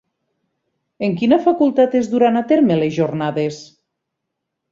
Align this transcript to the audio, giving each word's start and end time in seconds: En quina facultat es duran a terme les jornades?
En 1.07 1.11
quina 1.19 1.37
facultat 1.47 1.93
es 2.01 2.09
duran 2.13 2.41
a 2.41 2.43
terme 2.53 2.79
les 2.79 2.97
jornades? 2.97 3.59